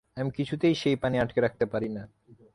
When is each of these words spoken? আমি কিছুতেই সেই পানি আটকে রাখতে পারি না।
আমি 0.17 0.31
কিছুতেই 0.31 0.75
সেই 0.75 0.95
পানি 0.95 1.15
আটকে 1.19 1.39
রাখতে 1.41 1.65
পারি 1.65 1.89
না। 1.89 2.03